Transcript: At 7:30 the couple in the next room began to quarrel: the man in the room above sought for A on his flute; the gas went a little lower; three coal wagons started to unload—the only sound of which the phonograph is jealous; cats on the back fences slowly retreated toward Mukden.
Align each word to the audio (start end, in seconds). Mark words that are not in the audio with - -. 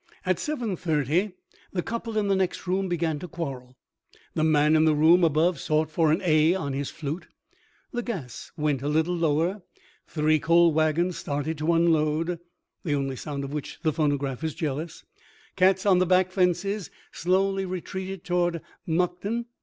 At 0.25 0.37
7:30 0.37 1.33
the 1.73 1.83
couple 1.83 2.17
in 2.17 2.27
the 2.27 2.35
next 2.35 2.65
room 2.65 2.89
began 2.89 3.19
to 3.19 3.27
quarrel: 3.27 3.77
the 4.33 4.43
man 4.43 4.75
in 4.75 4.85
the 4.85 4.95
room 4.95 5.23
above 5.23 5.59
sought 5.59 5.91
for 5.91 6.11
A 6.23 6.55
on 6.55 6.73
his 6.73 6.89
flute; 6.89 7.27
the 7.91 8.01
gas 8.01 8.51
went 8.57 8.81
a 8.81 8.87
little 8.87 9.15
lower; 9.15 9.61
three 10.07 10.39
coal 10.39 10.73
wagons 10.73 11.17
started 11.19 11.59
to 11.59 11.71
unload—the 11.73 12.95
only 12.95 13.15
sound 13.15 13.43
of 13.43 13.53
which 13.53 13.77
the 13.83 13.93
phonograph 13.93 14.43
is 14.43 14.55
jealous; 14.55 15.03
cats 15.55 15.85
on 15.85 15.99
the 15.99 16.07
back 16.07 16.31
fences 16.31 16.89
slowly 17.11 17.67
retreated 17.67 18.23
toward 18.23 18.59
Mukden. 18.87 19.45